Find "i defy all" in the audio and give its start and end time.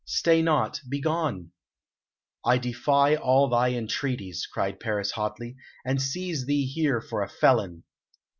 2.43-3.47